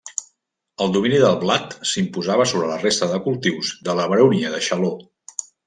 [0.85, 4.93] El domini del blat s'imposava sobre la resta dels cultius de la Baronia de Xaló.